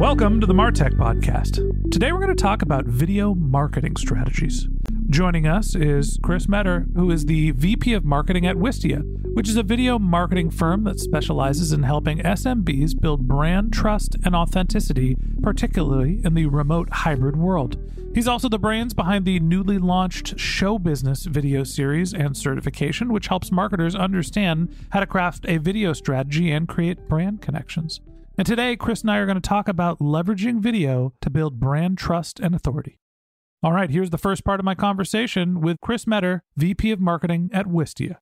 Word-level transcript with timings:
Welcome 0.00 0.40
to 0.40 0.46
the 0.46 0.54
Martech 0.54 0.94
Podcast. 0.94 1.90
Today 1.90 2.10
we're 2.10 2.24
going 2.24 2.34
to 2.34 2.42
talk 2.42 2.62
about 2.62 2.86
video 2.86 3.34
marketing 3.34 3.96
strategies. 3.96 4.66
Joining 5.10 5.46
us 5.46 5.74
is 5.74 6.18
Chris 6.22 6.48
Meador, 6.48 6.86
who 6.96 7.10
is 7.10 7.26
the 7.26 7.50
VP 7.50 7.92
of 7.92 8.02
Marketing 8.02 8.46
at 8.46 8.56
Wistia, 8.56 9.02
which 9.34 9.46
is 9.46 9.58
a 9.58 9.62
video 9.62 9.98
marketing 9.98 10.50
firm 10.50 10.84
that 10.84 11.00
specializes 11.00 11.70
in 11.70 11.82
helping 11.82 12.20
SMBs 12.20 12.98
build 12.98 13.28
brand 13.28 13.74
trust 13.74 14.16
and 14.24 14.34
authenticity, 14.34 15.18
particularly 15.42 16.22
in 16.24 16.32
the 16.32 16.46
remote 16.46 16.88
hybrid 16.90 17.36
world. 17.36 17.76
He's 18.14 18.26
also 18.26 18.48
the 18.48 18.58
brains 18.58 18.94
behind 18.94 19.26
the 19.26 19.38
newly 19.38 19.76
launched 19.76 20.38
Show 20.38 20.78
Business 20.78 21.26
video 21.26 21.62
series 21.62 22.14
and 22.14 22.34
certification, 22.34 23.12
which 23.12 23.26
helps 23.26 23.52
marketers 23.52 23.94
understand 23.94 24.74
how 24.92 25.00
to 25.00 25.06
craft 25.06 25.44
a 25.46 25.58
video 25.58 25.92
strategy 25.92 26.50
and 26.50 26.66
create 26.66 27.06
brand 27.06 27.42
connections. 27.42 28.00
And 28.40 28.46
today, 28.46 28.74
Chris 28.74 29.02
and 29.02 29.10
I 29.10 29.18
are 29.18 29.26
going 29.26 29.34
to 29.34 29.46
talk 29.46 29.68
about 29.68 29.98
leveraging 29.98 30.60
video 30.60 31.12
to 31.20 31.28
build 31.28 31.60
brand 31.60 31.98
trust 31.98 32.40
and 32.40 32.54
authority. 32.54 32.98
All 33.62 33.72
right, 33.72 33.90
here's 33.90 34.08
the 34.08 34.16
first 34.16 34.46
part 34.46 34.58
of 34.58 34.64
my 34.64 34.74
conversation 34.74 35.60
with 35.60 35.76
Chris 35.82 36.06
Meador, 36.06 36.42
VP 36.56 36.90
of 36.90 37.00
Marketing 37.00 37.50
at 37.52 37.66
Wistia. 37.66 38.16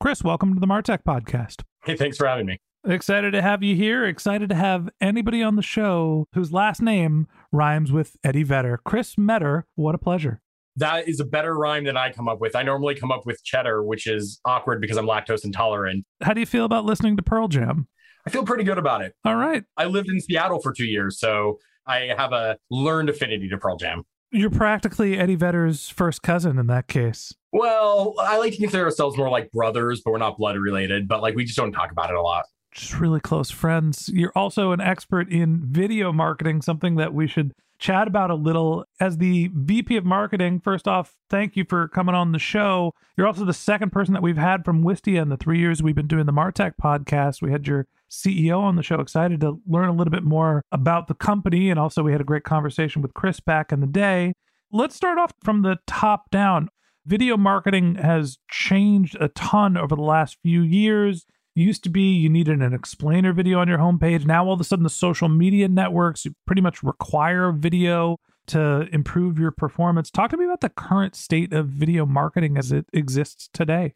Chris, 0.00 0.24
welcome 0.24 0.54
to 0.54 0.60
the 0.60 0.66
Martech 0.66 1.02
podcast. 1.02 1.64
Hey, 1.84 1.94
thanks 1.94 2.16
for 2.16 2.26
having 2.26 2.46
me. 2.46 2.56
Excited 2.86 3.32
to 3.32 3.42
have 3.42 3.62
you 3.62 3.76
here. 3.76 4.06
Excited 4.06 4.48
to 4.48 4.54
have 4.54 4.88
anybody 4.98 5.42
on 5.42 5.56
the 5.56 5.62
show 5.62 6.26
whose 6.32 6.54
last 6.54 6.80
name 6.80 7.28
rhymes 7.52 7.92
with 7.92 8.16
Eddie 8.24 8.44
Vedder. 8.44 8.80
Chris 8.82 9.18
Meador, 9.18 9.66
what 9.74 9.94
a 9.94 9.98
pleasure. 9.98 10.40
That 10.76 11.06
is 11.06 11.20
a 11.20 11.26
better 11.26 11.54
rhyme 11.54 11.84
than 11.84 11.98
I 11.98 12.12
come 12.12 12.30
up 12.30 12.40
with. 12.40 12.56
I 12.56 12.62
normally 12.62 12.94
come 12.94 13.12
up 13.12 13.26
with 13.26 13.44
cheddar, 13.44 13.82
which 13.82 14.06
is 14.06 14.40
awkward 14.46 14.80
because 14.80 14.96
I'm 14.96 15.06
lactose 15.06 15.44
intolerant. 15.44 16.06
How 16.22 16.32
do 16.32 16.40
you 16.40 16.46
feel 16.46 16.64
about 16.64 16.86
listening 16.86 17.18
to 17.18 17.22
Pearl 17.22 17.48
Jam? 17.48 17.88
I 18.26 18.30
feel 18.30 18.44
pretty 18.44 18.64
good 18.64 18.78
about 18.78 19.02
it. 19.02 19.14
All 19.24 19.36
right. 19.36 19.64
I 19.76 19.86
lived 19.86 20.08
in 20.08 20.20
Seattle 20.20 20.60
for 20.60 20.72
two 20.72 20.84
years, 20.84 21.18
so 21.18 21.58
I 21.86 22.12
have 22.16 22.32
a 22.32 22.58
learned 22.70 23.08
affinity 23.08 23.48
to 23.48 23.58
Pearl 23.58 23.76
Jam. 23.76 24.04
You're 24.32 24.50
practically 24.50 25.18
Eddie 25.18 25.34
Vedder's 25.34 25.88
first 25.88 26.22
cousin 26.22 26.58
in 26.58 26.68
that 26.68 26.86
case. 26.86 27.34
Well, 27.52 28.14
I 28.20 28.38
like 28.38 28.52
to 28.52 28.58
consider 28.58 28.84
ourselves 28.84 29.16
more 29.16 29.28
like 29.28 29.50
brothers, 29.50 30.02
but 30.04 30.12
we're 30.12 30.18
not 30.18 30.38
blood 30.38 30.56
related. 30.56 31.08
But 31.08 31.20
like 31.20 31.34
we 31.34 31.44
just 31.44 31.56
don't 31.56 31.72
talk 31.72 31.90
about 31.90 32.10
it 32.10 32.16
a 32.16 32.22
lot. 32.22 32.44
Just 32.72 33.00
really 33.00 33.18
close 33.18 33.50
friends. 33.50 34.08
You're 34.12 34.32
also 34.36 34.70
an 34.70 34.80
expert 34.80 35.28
in 35.28 35.60
video 35.64 36.12
marketing, 36.12 36.62
something 36.62 36.94
that 36.96 37.12
we 37.12 37.26
should 37.26 37.52
chat 37.80 38.06
about 38.06 38.30
a 38.30 38.34
little. 38.34 38.84
As 39.00 39.18
the 39.18 39.50
VP 39.54 39.96
of 39.96 40.04
marketing, 40.04 40.60
first 40.60 40.86
off, 40.86 41.16
thank 41.28 41.56
you 41.56 41.64
for 41.68 41.88
coming 41.88 42.14
on 42.14 42.32
the 42.32 42.38
show. 42.38 42.92
You're 43.16 43.26
also 43.26 43.44
the 43.44 43.52
second 43.52 43.90
person 43.90 44.14
that 44.14 44.22
we've 44.22 44.36
had 44.36 44.64
from 44.64 44.84
Wistia 44.84 45.20
in 45.20 45.30
the 45.30 45.36
three 45.36 45.58
years 45.58 45.82
we've 45.82 45.94
been 45.94 46.06
doing 46.06 46.26
the 46.26 46.32
Martech 46.32 46.74
podcast. 46.80 47.42
We 47.42 47.50
had 47.50 47.66
your 47.66 47.88
CEO 48.10 48.60
on 48.60 48.76
the 48.76 48.82
show. 48.82 49.00
Excited 49.00 49.40
to 49.40 49.60
learn 49.66 49.88
a 49.88 49.92
little 49.92 50.12
bit 50.12 50.22
more 50.22 50.62
about 50.70 51.08
the 51.08 51.14
company. 51.14 51.70
And 51.70 51.80
also, 51.80 52.02
we 52.02 52.12
had 52.12 52.20
a 52.20 52.24
great 52.24 52.44
conversation 52.44 53.02
with 53.02 53.14
Chris 53.14 53.40
back 53.40 53.72
in 53.72 53.80
the 53.80 53.86
day. 53.86 54.34
Let's 54.70 54.94
start 54.94 55.18
off 55.18 55.32
from 55.42 55.62
the 55.62 55.78
top 55.86 56.30
down. 56.30 56.68
Video 57.06 57.36
marketing 57.36 57.96
has 57.96 58.38
changed 58.50 59.16
a 59.20 59.28
ton 59.28 59.76
over 59.76 59.96
the 59.96 60.02
last 60.02 60.36
few 60.42 60.62
years. 60.62 61.24
Used 61.60 61.84
to 61.84 61.90
be 61.90 62.14
you 62.14 62.30
needed 62.30 62.62
an 62.62 62.72
explainer 62.72 63.32
video 63.32 63.58
on 63.60 63.68
your 63.68 63.78
homepage. 63.78 64.24
Now, 64.24 64.46
all 64.46 64.54
of 64.54 64.60
a 64.60 64.64
sudden, 64.64 64.82
the 64.82 64.90
social 64.90 65.28
media 65.28 65.68
networks 65.68 66.26
pretty 66.46 66.62
much 66.62 66.82
require 66.82 67.52
video 67.52 68.16
to 68.46 68.88
improve 68.92 69.38
your 69.38 69.50
performance. 69.50 70.10
Talk 70.10 70.30
to 70.30 70.36
me 70.38 70.46
about 70.46 70.62
the 70.62 70.70
current 70.70 71.14
state 71.14 71.52
of 71.52 71.68
video 71.68 72.06
marketing 72.06 72.56
as 72.56 72.72
it 72.72 72.86
exists 72.92 73.50
today 73.52 73.94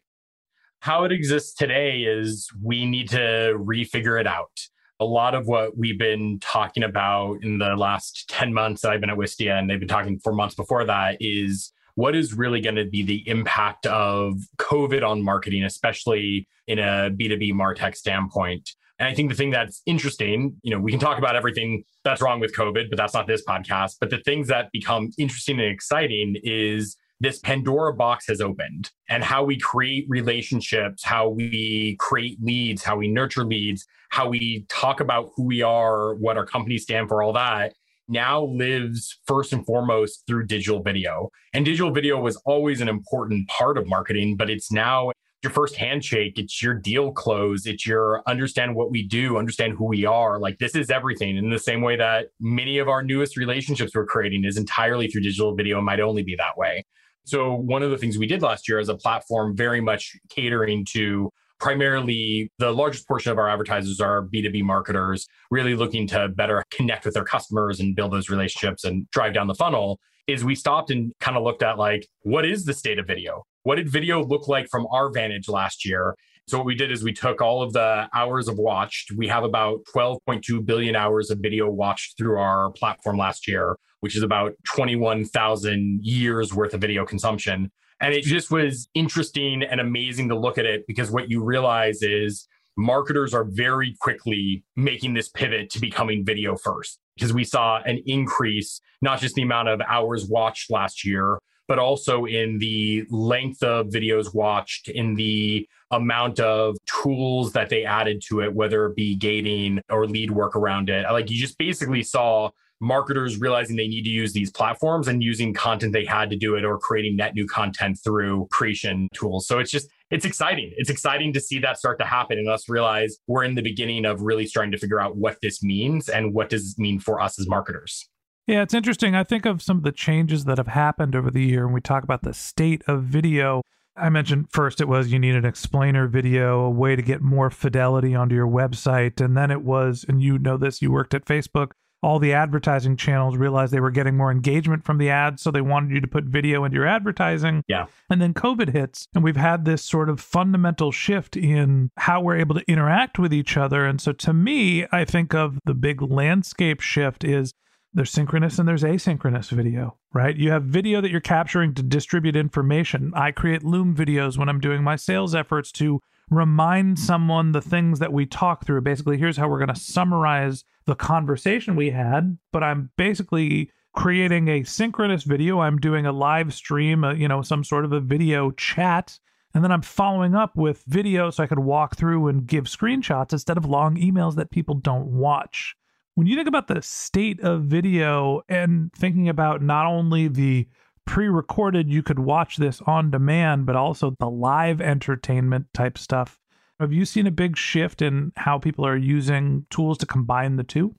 how 0.85 1.03
it 1.03 1.11
exists 1.11 1.55
today 1.55 2.01
is 2.01 2.47
we 2.61 2.85
need 2.85 3.09
to 3.09 3.57
refigure 3.57 4.21
it 4.21 4.27
out. 4.27 4.51
A 4.99 5.05
lot 5.05 5.33
of 5.33 5.47
what 5.47 5.75
we've 5.75 5.97
been 5.97 6.37
talking 6.41 6.83
about 6.83 7.43
in 7.43 7.57
the 7.57 7.75
last 7.75 8.29
10 8.29 8.53
months 8.53 8.83
that 8.83 8.91
I've 8.91 9.01
been 9.01 9.09
at 9.09 9.17
Wistia, 9.17 9.57
and 9.57 9.67
they've 9.67 9.79
been 9.79 9.87
talking 9.87 10.19
for 10.19 10.31
months 10.31 10.53
before 10.53 10.85
that, 10.85 11.17
is 11.19 11.73
what 11.95 12.15
is 12.15 12.33
really 12.33 12.61
going 12.61 12.75
to 12.75 12.85
be 12.85 13.03
the 13.03 13.27
impact 13.27 13.85
of 13.87 14.35
COVID 14.57 15.07
on 15.07 15.21
marketing, 15.21 15.63
especially 15.63 16.47
in 16.67 16.79
a 16.79 17.09
B2B 17.09 17.53
Martech 17.53 17.95
standpoint. 17.95 18.71
And 18.99 19.09
I 19.09 19.13
think 19.13 19.29
the 19.29 19.35
thing 19.35 19.49
that's 19.49 19.81
interesting, 19.85 20.55
you 20.61 20.71
know, 20.71 20.79
we 20.79 20.91
can 20.91 20.99
talk 20.99 21.17
about 21.17 21.35
everything 21.35 21.83
that's 22.03 22.21
wrong 22.21 22.39
with 22.39 22.55
COVID, 22.55 22.89
but 22.89 22.97
that's 22.97 23.13
not 23.13 23.27
this 23.27 23.43
podcast. 23.43 23.95
But 23.99 24.09
the 24.09 24.19
things 24.19 24.47
that 24.47 24.71
become 24.71 25.11
interesting 25.17 25.59
and 25.59 25.69
exciting 25.69 26.37
is 26.43 26.97
this 27.19 27.39
Pandora 27.39 27.93
box 27.93 28.27
has 28.27 28.41
opened 28.41 28.91
and 29.09 29.23
how 29.23 29.43
we 29.43 29.57
create 29.57 30.05
relationships, 30.09 31.03
how 31.03 31.29
we 31.29 31.95
create 31.99 32.37
leads, 32.41 32.83
how 32.83 32.97
we 32.97 33.07
nurture 33.07 33.45
leads, 33.45 33.85
how 34.09 34.29
we 34.29 34.65
talk 34.69 34.99
about 34.99 35.31
who 35.35 35.43
we 35.43 35.61
are, 35.61 36.15
what 36.15 36.37
our 36.37 36.45
companies 36.45 36.83
stand 36.83 37.07
for, 37.07 37.23
all 37.23 37.33
that 37.33 37.73
now 38.07 38.45
lives 38.45 39.19
first 39.25 39.53
and 39.53 39.65
foremost 39.65 40.23
through 40.27 40.47
digital 40.47 40.81
video. 40.81 41.29
And 41.53 41.65
digital 41.65 41.91
video 41.91 42.19
was 42.19 42.35
always 42.45 42.81
an 42.81 42.89
important 42.89 43.47
part 43.47 43.77
of 43.77 43.87
marketing, 43.87 44.35
but 44.37 44.49
it's 44.49 44.71
now 44.71 45.11
your 45.43 45.51
first 45.51 45.75
handshake, 45.75 46.39
it's 46.39 46.61
your 46.61 46.73
deal 46.73 47.11
close, 47.11 47.67
it's 47.67 47.85
your 47.85 48.23
understand 48.25 48.75
what 48.75 48.89
we 48.89 49.03
do, 49.03 49.37
understand 49.37 49.73
who 49.77 49.85
we 49.85 50.03
are. 50.03 50.39
Like 50.39 50.57
this 50.57 50.75
is 50.75 50.89
everything. 50.89 51.37
In 51.37 51.49
the 51.49 51.59
same 51.59 51.81
way 51.81 51.95
that 51.97 52.29
many 52.39 52.79
of 52.79 52.89
our 52.89 53.03
newest 53.03 53.37
relationships 53.37 53.93
we're 53.93 54.07
creating 54.07 54.43
is 54.43 54.57
entirely 54.57 55.07
through 55.07 55.21
digital 55.21 55.55
video, 55.55 55.81
might 55.81 55.99
only 55.99 56.23
be 56.23 56.35
that 56.35 56.57
way. 56.57 56.83
So, 57.25 57.53
one 57.53 57.83
of 57.83 57.91
the 57.91 57.97
things 57.97 58.17
we 58.17 58.27
did 58.27 58.41
last 58.41 58.67
year 58.67 58.79
as 58.79 58.89
a 58.89 58.95
platform, 58.95 59.55
very 59.55 59.81
much 59.81 60.15
catering 60.29 60.85
to 60.93 61.31
primarily 61.59 62.51
the 62.59 62.71
largest 62.71 63.07
portion 63.07 63.31
of 63.31 63.37
our 63.37 63.49
advertisers 63.49 63.99
are 63.99 64.23
B2B 64.23 64.63
marketers, 64.63 65.27
really 65.51 65.75
looking 65.75 66.07
to 66.07 66.29
better 66.29 66.63
connect 66.71 67.05
with 67.05 67.13
their 67.13 67.23
customers 67.23 67.79
and 67.79 67.95
build 67.95 68.13
those 68.13 68.29
relationships 68.29 68.83
and 68.83 69.09
drive 69.11 69.33
down 69.33 69.47
the 69.47 69.55
funnel. 69.55 69.99
Is 70.27 70.43
we 70.43 70.55
stopped 70.55 70.89
and 70.89 71.13
kind 71.19 71.37
of 71.37 71.43
looked 71.43 71.63
at 71.63 71.77
like, 71.77 72.07
what 72.21 72.45
is 72.45 72.65
the 72.65 72.73
state 72.73 72.99
of 72.99 73.07
video? 73.07 73.43
What 73.63 73.75
did 73.75 73.89
video 73.89 74.23
look 74.23 74.47
like 74.47 74.67
from 74.69 74.87
our 74.91 75.11
vantage 75.11 75.47
last 75.47 75.85
year? 75.85 76.15
So 76.47 76.57
what 76.57 76.67
we 76.67 76.75
did 76.75 76.91
is 76.91 77.03
we 77.03 77.13
took 77.13 77.41
all 77.41 77.63
of 77.63 77.73
the 77.73 78.07
hours 78.13 78.47
of 78.47 78.57
watched. 78.57 79.11
We 79.11 79.27
have 79.27 79.43
about 79.43 79.79
12.2 79.95 80.63
billion 80.63 80.95
hours 80.95 81.31
of 81.31 81.39
video 81.39 81.69
watched 81.69 82.17
through 82.17 82.37
our 82.37 82.71
platform 82.71 83.17
last 83.17 83.47
year, 83.47 83.77
which 84.01 84.15
is 84.15 84.21
about 84.21 84.53
21,000 84.65 86.01
years 86.03 86.53
worth 86.53 86.75
of 86.75 86.81
video 86.81 87.03
consumption. 87.05 87.71
And 88.01 88.13
it 88.13 88.23
just 88.23 88.51
was 88.51 88.89
interesting 88.93 89.63
and 89.63 89.79
amazing 89.79 90.29
to 90.29 90.37
look 90.37 90.57
at 90.57 90.65
it 90.65 90.85
because 90.87 91.11
what 91.11 91.29
you 91.29 91.43
realize 91.43 92.01
is 92.01 92.47
marketers 92.77 93.33
are 93.33 93.45
very 93.45 93.95
quickly 94.01 94.63
making 94.75 95.13
this 95.13 95.29
pivot 95.29 95.69
to 95.71 95.79
becoming 95.79 96.25
video 96.25 96.55
first 96.57 96.99
because 97.15 97.33
we 97.33 97.43
saw 97.43 97.81
an 97.83 98.01
increase, 98.05 98.81
not 99.01 99.19
just 99.21 99.35
the 99.35 99.41
amount 99.41 99.69
of 99.69 99.79
hours 99.81 100.27
watched 100.27 100.69
last 100.69 101.05
year, 101.05 101.39
but 101.67 101.79
also 101.79 102.25
in 102.25 102.57
the 102.59 103.05
length 103.09 103.63
of 103.63 103.87
videos 103.87 104.33
watched, 104.33 104.89
in 104.89 105.15
the 105.15 105.67
amount 105.91 106.39
of 106.39 106.77
tools 106.85 107.53
that 107.53 107.69
they 107.69 107.85
added 107.85 108.21
to 108.27 108.41
it, 108.41 108.53
whether 108.53 108.85
it 108.85 108.95
be 108.95 109.15
gating 109.15 109.81
or 109.89 110.05
lead 110.05 110.31
work 110.31 110.55
around 110.55 110.89
it. 110.89 111.05
Like 111.09 111.31
you 111.31 111.39
just 111.39 111.57
basically 111.57 112.03
saw 112.03 112.49
marketers 112.81 113.39
realizing 113.39 113.75
they 113.75 113.87
need 113.87 114.03
to 114.03 114.09
use 114.09 114.33
these 114.33 114.51
platforms 114.51 115.07
and 115.07 115.23
using 115.23 115.53
content 115.53 115.93
they 115.93 116.05
had 116.05 116.29
to 116.29 116.35
do 116.35 116.55
it 116.55 116.65
or 116.65 116.77
creating 116.77 117.15
net 117.15 117.33
new 117.35 117.47
content 117.47 117.97
through 118.03 118.47
creation 118.51 119.07
tools. 119.13 119.47
So 119.47 119.59
it's 119.59 119.71
just, 119.71 119.87
it's 120.11 120.25
exciting. 120.25 120.71
It's 120.77 120.89
exciting 120.89 121.33
to 121.33 121.39
see 121.39 121.59
that 121.59 121.77
start 121.77 121.99
to 121.99 122.05
happen 122.05 122.37
and 122.37 122.49
us 122.49 122.69
realize 122.69 123.17
we're 123.27 123.43
in 123.43 123.55
the 123.55 123.61
beginning 123.61 124.05
of 124.05 124.21
really 124.21 124.45
starting 124.45 124.71
to 124.71 124.77
figure 124.77 124.99
out 124.99 125.17
what 125.17 125.37
this 125.41 125.63
means 125.63 126.09
and 126.09 126.33
what 126.33 126.49
does 126.49 126.71
it 126.73 126.81
mean 126.81 126.99
for 126.99 127.21
us 127.21 127.39
as 127.39 127.47
marketers. 127.47 128.07
Yeah, 128.47 128.61
it's 128.61 128.75
interesting. 128.75 129.15
I 129.15 129.23
think 129.23 129.45
of 129.45 129.63
some 129.63 129.77
of 129.77 129.83
the 129.83 129.91
changes 129.91 130.45
that 130.45 130.59
have 130.59 130.67
happened 130.67 131.15
over 131.15 131.31
the 131.31 131.43
year, 131.43 131.65
and 131.65 131.73
we 131.73 131.81
talk 131.81 132.03
about 132.03 132.21
the 132.21 132.33
state 132.33 132.83
of 132.87 133.03
video. 133.03 133.63
I 133.97 134.09
mentioned 134.09 134.51
first 134.51 134.79
it 134.81 134.87
was 134.87 135.11
you 135.11 135.17
need 135.17 135.35
an 135.35 135.45
explainer 135.45 136.07
video, 136.07 136.59
a 136.59 136.69
way 136.69 136.95
to 136.95 137.01
get 137.01 137.21
more 137.21 137.49
fidelity 137.49 138.13
onto 138.13 138.35
your 138.35 138.47
website. 138.47 139.19
And 139.19 139.35
then 139.35 139.49
it 139.49 139.63
was, 139.63 140.05
and 140.07 140.21
you 140.21 140.37
know 140.37 140.57
this, 140.57 140.81
you 140.81 140.91
worked 140.91 141.15
at 141.15 141.25
Facebook, 141.25 141.71
all 142.05 142.19
the 142.19 142.33
advertising 142.33 142.95
channels 142.95 143.35
realized 143.35 143.73
they 143.73 143.79
were 143.79 143.89
getting 143.89 144.15
more 144.15 144.31
engagement 144.31 144.85
from 144.85 144.99
the 144.99 145.09
ads. 145.09 145.41
So 145.41 145.49
they 145.49 145.59
wanted 145.59 145.89
you 145.89 145.99
to 146.01 146.07
put 146.07 146.25
video 146.25 146.63
into 146.63 146.75
your 146.75 146.85
advertising. 146.85 147.63
Yeah. 147.67 147.87
And 148.11 148.21
then 148.21 148.31
COVID 148.35 148.73
hits, 148.73 149.07
and 149.15 149.23
we've 149.23 149.35
had 149.35 149.65
this 149.65 149.83
sort 149.83 150.07
of 150.07 150.19
fundamental 150.19 150.91
shift 150.91 151.35
in 151.35 151.89
how 151.97 152.21
we're 152.21 152.37
able 152.37 152.53
to 152.53 152.71
interact 152.71 153.17
with 153.17 153.33
each 153.33 153.57
other. 153.57 153.87
And 153.87 153.99
so 153.99 154.11
to 154.11 154.33
me, 154.33 154.85
I 154.91 155.03
think 155.03 155.33
of 155.33 155.57
the 155.65 155.73
big 155.73 155.99
landscape 155.99 156.79
shift 156.79 157.23
is 157.23 157.55
there's 157.91 158.11
synchronous 158.11 158.59
and 158.59 158.67
there's 158.67 158.83
asynchronous 158.83 159.49
video, 159.49 159.97
right? 160.13 160.37
You 160.37 160.51
have 160.51 160.63
video 160.63 161.01
that 161.01 161.09
you're 161.09 161.21
capturing 161.21 161.73
to 161.73 161.81
distribute 161.81 162.35
information. 162.35 163.13
I 163.15 163.31
create 163.31 163.63
Loom 163.63 163.95
videos 163.95 164.37
when 164.37 164.47
I'm 164.47 164.59
doing 164.59 164.83
my 164.83 164.95
sales 164.95 165.33
efforts 165.33 165.71
to 165.71 166.01
remind 166.29 166.99
someone 166.99 167.51
the 167.51 167.61
things 167.61 167.99
that 167.99 168.13
we 168.13 168.25
talk 168.25 168.65
through. 168.65 168.81
Basically, 168.81 169.17
here's 169.17 169.37
how 169.37 169.47
we're 169.47 169.59
going 169.59 169.73
to 169.73 169.79
summarize 169.79 170.63
the 170.85 170.95
conversation 170.95 171.75
we 171.75 171.91
had, 171.91 172.37
but 172.51 172.63
I'm 172.63 172.91
basically 172.97 173.71
creating 173.93 174.47
a 174.47 174.63
synchronous 174.63 175.23
video. 175.23 175.59
I'm 175.59 175.77
doing 175.77 176.05
a 176.05 176.11
live 176.11 176.53
stream, 176.53 177.03
a, 177.03 177.13
you 177.13 177.27
know, 177.27 177.41
some 177.41 177.63
sort 177.63 177.85
of 177.85 177.93
a 177.93 177.99
video 177.99 178.51
chat. 178.51 179.19
And 179.53 179.63
then 179.63 179.71
I'm 179.71 179.81
following 179.81 180.35
up 180.35 180.55
with 180.55 180.83
video 180.85 181.29
so 181.29 181.41
I 181.43 181.47
could 181.47 181.59
walk 181.59 181.95
through 181.95 182.27
and 182.27 182.45
give 182.45 182.65
screenshots 182.65 183.31
instead 183.31 183.57
of 183.57 183.65
long 183.65 183.95
emails 183.95 184.35
that 184.35 184.51
people 184.51 184.75
don't 184.75 185.07
watch 185.07 185.75
when 186.15 186.27
you 186.27 186.35
think 186.35 186.47
about 186.47 186.67
the 186.67 186.81
state 186.81 187.41
of 187.41 187.63
video 187.63 188.41
and 188.49 188.91
thinking 188.93 189.29
about 189.29 189.61
not 189.61 189.85
only 189.85 190.27
the 190.27 190.67
pre-recorded 191.05 191.89
you 191.89 192.03
could 192.03 192.19
watch 192.19 192.57
this 192.57 192.81
on 192.85 193.11
demand 193.11 193.65
but 193.65 193.75
also 193.75 194.15
the 194.19 194.29
live 194.29 194.81
entertainment 194.81 195.67
type 195.73 195.97
stuff 195.97 196.39
have 196.79 196.91
you 196.91 197.05
seen 197.05 197.27
a 197.27 197.31
big 197.31 197.57
shift 197.57 198.01
in 198.01 198.31
how 198.35 198.57
people 198.57 198.85
are 198.85 198.97
using 198.97 199.65
tools 199.69 199.97
to 199.97 200.05
combine 200.05 200.55
the 200.55 200.63
two 200.63 200.95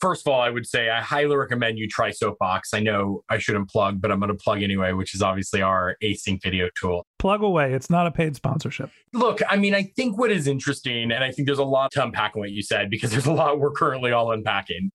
first 0.00 0.26
of 0.26 0.32
all, 0.32 0.40
I 0.40 0.50
would 0.50 0.66
say 0.66 0.90
I 0.90 1.00
highly 1.00 1.36
recommend 1.36 1.78
you 1.78 1.88
try 1.88 2.10
Soapbox. 2.10 2.72
I 2.74 2.80
know 2.80 3.24
I 3.28 3.38
shouldn't 3.38 3.68
plug, 3.68 4.00
but 4.00 4.10
I'm 4.10 4.20
going 4.20 4.28
to 4.28 4.42
plug 4.42 4.62
anyway, 4.62 4.92
which 4.92 5.14
is 5.14 5.22
obviously 5.22 5.62
our 5.62 5.96
async 6.02 6.42
video 6.42 6.68
tool. 6.80 7.06
Plug 7.18 7.42
away. 7.42 7.72
It's 7.72 7.90
not 7.90 8.06
a 8.06 8.10
paid 8.10 8.36
sponsorship. 8.36 8.90
Look, 9.12 9.40
I 9.48 9.56
mean, 9.56 9.74
I 9.74 9.84
think 9.96 10.18
what 10.18 10.30
is 10.30 10.46
interesting, 10.46 11.10
and 11.10 11.24
I 11.24 11.32
think 11.32 11.46
there's 11.46 11.58
a 11.58 11.64
lot 11.64 11.90
to 11.92 12.02
unpack 12.02 12.34
in 12.34 12.40
what 12.40 12.50
you 12.50 12.62
said 12.62 12.90
because 12.90 13.10
there's 13.10 13.26
a 13.26 13.32
lot 13.32 13.58
we're 13.58 13.72
currently 13.72 14.12
all 14.12 14.32
unpacking. 14.32 14.90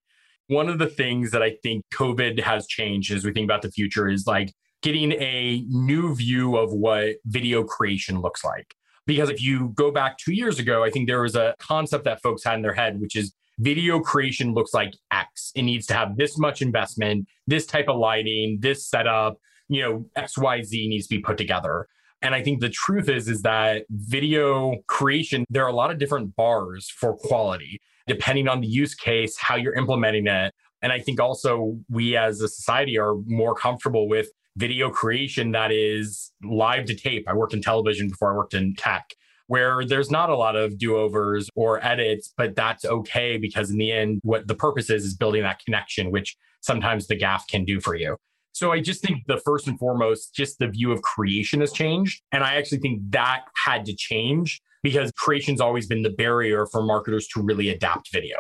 One 0.48 0.70
of 0.70 0.80
the 0.80 0.88
things 0.88 1.32
that 1.32 1.42
I 1.42 1.56
think 1.64 1.86
COVID 1.94 2.40
has 2.42 2.68
changed 2.68 3.14
as 3.14 3.24
we 3.26 3.32
think 3.32 3.46
about 3.46 3.62
the 3.62 3.72
future 3.72 4.10
is 4.10 4.28
like 4.28 4.54
getting 4.82 5.14
a 5.14 5.64
new 5.70 6.14
view 6.16 6.58
of 6.58 6.74
what 6.74 7.16
video 7.26 7.64
creation 7.64 8.22
looks 8.22 8.44
like. 8.44 8.76
Because 9.06 9.30
if 9.30 9.42
you 9.42 9.70
go 9.70 9.92
back 9.92 10.18
two 10.18 10.34
years 10.34 10.60
ago, 10.60 10.84
I 10.84 10.90
think 10.90 11.08
there 11.08 11.22
was 11.22 11.36
a 11.36 11.56
concept 11.60 12.06
that 12.06 12.22
folks 12.22 12.44
had 12.44 12.56
in 12.56 12.62
their 12.62 12.74
head, 12.74 13.00
which 13.00 13.16
is 13.16 13.34
video 13.60 14.00
creation 14.00 14.54
looks 14.54 14.74
like 14.74 14.94
X. 15.12 15.52
It 15.56 15.64
needs 15.64 15.86
to 15.88 15.94
have 15.94 16.18
this 16.18 16.38
much 16.38 16.62
investment, 16.62 17.28
this 17.48 17.66
type 17.66 17.88
of 17.88 17.98
lighting, 17.98 18.60
this 18.62 18.88
setup, 18.88 19.38
you 19.70 19.82
know, 19.82 20.06
XYZ 20.18 20.88
needs 20.88 21.08
to 21.08 21.16
be 21.16 21.22
put 21.22 21.38
together. 21.38 21.88
And 22.24 22.34
I 22.34 22.42
think 22.42 22.62
the 22.62 22.70
truth 22.70 23.10
is, 23.10 23.28
is 23.28 23.42
that 23.42 23.84
video 23.92 24.78
creation, 24.88 25.46
there 25.50 25.64
are 25.64 25.70
a 25.70 25.76
lot 25.76 25.92
of 25.92 26.00
different 26.00 26.36
bars 26.36 26.90
for 26.90 27.18
quality, 27.18 27.82
depending 28.08 28.48
on 28.48 28.62
the 28.62 28.68
use 28.68 28.96
case, 28.96 29.38
how 29.38 29.56
you're 29.56 29.76
implementing 29.76 30.26
it. 30.28 30.54
And 30.82 30.92
I 30.92 31.00
think 31.00 31.20
also 31.20 31.78
we 31.90 32.16
as 32.16 32.42
a 32.42 32.48
society 32.48 32.98
are 32.98 33.16
more 33.26 33.54
comfortable 33.54 34.08
with 34.08 34.30
video 34.56 34.90
creation 34.90 35.52
that 35.52 35.72
is 35.72 36.32
live 36.44 36.86
to 36.86 36.96
tape. 36.96 37.26
I 37.28 37.34
worked 37.34 37.54
in 37.54 37.62
television 37.62 38.08
before 38.08 38.34
I 38.34 38.36
worked 38.38 38.54
in 38.54 38.74
tech 38.76 39.14
where 39.48 39.86
there's 39.86 40.10
not 40.10 40.30
a 40.30 40.36
lot 40.36 40.56
of 40.56 40.78
do 40.78 40.96
overs 40.96 41.50
or 41.56 41.84
edits, 41.86 42.34
but 42.38 42.56
that's 42.56 42.86
okay 42.86 43.38
because 43.38 43.70
in 43.70 43.78
the 43.78 43.92
end, 43.92 44.22
what 44.24 44.48
the 44.48 44.56
purpose 44.56 44.90
is 44.90 45.04
is 45.04 45.16
building 45.16 45.44
that 45.44 45.60
connection, 45.64 46.12
which 46.12 46.36
sometimes 46.62 47.08
the 47.08 47.16
gaff 47.16 47.46
can 47.48 47.66
do 47.66 47.80
for 47.80 47.94
you. 47.94 48.16
So 48.54 48.72
I 48.72 48.80
just 48.80 49.02
think 49.02 49.26
the 49.28 49.38
first 49.38 49.68
and 49.68 49.78
foremost, 49.78 50.34
just 50.34 50.60
the 50.60 50.68
view 50.68 50.92
of 50.92 51.02
creation 51.02 51.60
has 51.60 51.72
changed. 51.72 52.22
And 52.32 52.44
I 52.44 52.56
actually 52.56 52.80
think 52.80 53.02
that 53.10 53.42
had 53.56 53.86
to 53.86 53.96
change 53.96 54.62
because 54.82 55.12
creation's 55.18 55.60
always 55.60 55.88
been 55.88 56.04
the 56.04 56.12
barrier 56.12 56.66
for 56.68 56.82
marketers 56.84 57.28
to 57.30 57.42
really 57.42 57.70
adapt 57.70 58.12
video. 58.12 58.38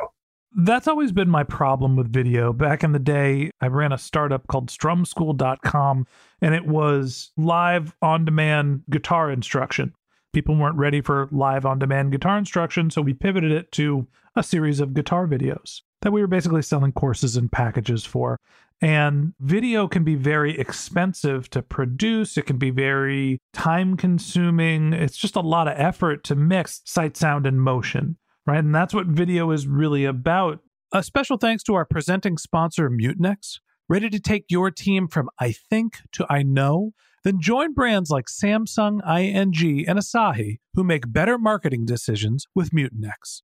That's 0.55 0.87
always 0.87 1.11
been 1.11 1.29
my 1.29 1.43
problem 1.43 1.95
with 1.95 2.13
video. 2.13 2.53
Back 2.53 2.83
in 2.83 2.91
the 2.91 2.99
day, 2.99 3.49
I 3.59 3.67
ran 3.67 3.91
a 3.91 3.97
startup 3.97 4.45
called 4.47 4.69
strumschool.com 4.69 6.05
and 6.41 6.53
it 6.53 6.67
was 6.67 7.31
live 7.37 7.95
on 8.01 8.23
demand 8.23 8.83
guitar 8.89 9.31
instruction 9.31 9.93
people 10.33 10.55
weren't 10.55 10.77
ready 10.77 10.99
for 10.99 11.29
live 11.31 11.65
on 11.65 11.79
demand 11.79 12.11
guitar 12.11 12.37
instruction, 12.37 12.89
so 12.89 13.01
we 13.01 13.13
pivoted 13.13 13.51
it 13.51 13.71
to 13.71 14.07
a 14.35 14.43
series 14.43 14.79
of 14.79 14.93
guitar 14.93 15.27
videos 15.27 15.81
that 16.03 16.11
we 16.11 16.21
were 16.21 16.27
basically 16.27 16.61
selling 16.61 16.91
courses 16.91 17.37
and 17.37 17.51
packages 17.51 18.05
for. 18.05 18.37
And 18.81 19.33
video 19.39 19.87
can 19.87 20.03
be 20.03 20.15
very 20.15 20.59
expensive 20.59 21.49
to 21.51 21.61
produce. 21.61 22.37
It 22.37 22.45
can 22.45 22.57
be 22.57 22.69
very 22.69 23.39
time 23.53 23.95
consuming. 23.95 24.91
It's 24.91 25.17
just 25.17 25.37
a 25.37 25.41
lot 25.41 25.69
of 25.69 25.75
effort 25.77 26.25
to 26.25 26.35
mix 26.35 26.81
sight, 26.83 27.15
sound, 27.15 27.45
and 27.45 27.61
motion, 27.61 28.17
right? 28.45 28.59
And 28.59 28.75
that's 28.75 28.93
what 28.93 29.07
video 29.07 29.51
is 29.51 29.65
really 29.65 30.03
about. 30.03 30.59
A 30.91 31.01
special 31.01 31.37
thanks 31.37 31.63
to 31.63 31.73
our 31.75 31.85
presenting 31.85 32.37
sponsor, 32.37 32.89
Mutinex. 32.89 33.59
Ready 33.87 34.09
to 34.09 34.19
take 34.19 34.45
your 34.49 34.71
team 34.71 35.07
from 35.07 35.29
I 35.39 35.53
think 35.53 35.99
to 36.13 36.25
I 36.29 36.43
know? 36.43 36.91
Then 37.23 37.39
join 37.39 37.73
brands 37.73 38.09
like 38.09 38.25
Samsung, 38.25 38.99
ING, 39.07 39.87
and 39.87 39.99
Asahi 39.99 40.59
who 40.73 40.83
make 40.83 41.11
better 41.11 41.37
marketing 41.37 41.85
decisions 41.85 42.47
with 42.53 42.71
Mutinex. 42.71 43.43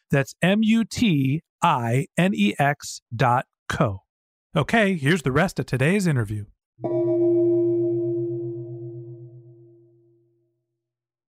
That's 0.11 0.35
M 0.41 0.61
U 0.63 0.83
T 0.83 1.41
I 1.61 2.07
N 2.17 2.33
E 2.35 2.53
X 2.59 3.01
dot 3.15 3.45
co. 3.69 4.03
Okay, 4.55 4.95
here's 4.95 5.21
the 5.21 5.31
rest 5.31 5.59
of 5.59 5.65
today's 5.65 6.05
interview. 6.05 6.45